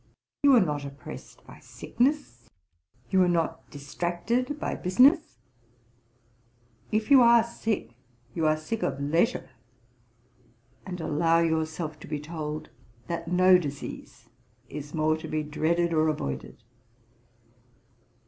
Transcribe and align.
You 0.41 0.55
are 0.55 0.59
not 0.65 0.83
oppressed 0.83 1.45
by 1.45 1.59
sickness, 1.59 2.49
you 3.11 3.21
are 3.21 3.27
not 3.29 3.69
distracted 3.69 4.59
by 4.59 4.73
business; 4.73 5.37
if 6.91 7.11
you 7.11 7.21
are 7.21 7.43
sick, 7.43 7.93
you 8.33 8.47
are 8.47 8.57
sick 8.57 8.81
of 8.81 8.99
leisure: 8.99 9.51
And 10.87 10.99
allow 10.99 11.37
yourself 11.41 11.99
to 11.99 12.07
be 12.07 12.19
told, 12.19 12.69
that 13.05 13.27
no 13.27 13.59
disease 13.59 14.27
is 14.69 14.95
more 14.95 15.15
to 15.17 15.27
be 15.27 15.43
dreaded 15.43 15.93
or 15.93 16.07
avoided. 16.07 16.63